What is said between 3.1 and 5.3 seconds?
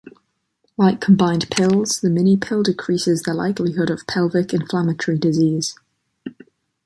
the likelihood of pelvic inflammatory